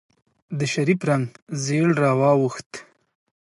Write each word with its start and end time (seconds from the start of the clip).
د 0.57 0.59
شريف 0.73 0.99
رنګ 1.09 1.27
زېړ 1.63 1.89
واوښت. 2.19 2.69